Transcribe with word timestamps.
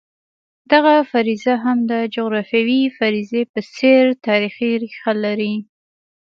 دغه 0.71 0.93
فرضیه 1.11 1.55
هم 1.63 1.77
د 1.91 1.93
جغرافیوي 2.15 2.81
فرضیې 2.97 3.43
په 3.53 3.59
څېر 3.75 4.03
تاریخي 4.27 4.71
ریښه 4.81 5.11
لري. 5.23 5.53